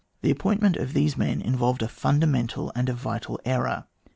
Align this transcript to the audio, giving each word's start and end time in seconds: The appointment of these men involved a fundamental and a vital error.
The 0.23 0.31
appointment 0.31 0.77
of 0.77 0.93
these 0.93 1.15
men 1.15 1.41
involved 1.41 1.83
a 1.83 1.87
fundamental 1.87 2.71
and 2.75 2.89
a 2.89 2.93
vital 2.95 3.39
error. 3.45 3.85